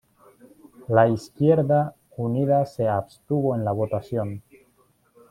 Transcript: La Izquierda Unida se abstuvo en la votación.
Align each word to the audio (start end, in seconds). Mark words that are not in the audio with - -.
La 0.89 1.07
Izquierda 1.07 1.93
Unida 2.17 2.65
se 2.65 2.87
abstuvo 2.87 3.53
en 3.55 3.63
la 3.63 3.71
votación. 3.71 4.41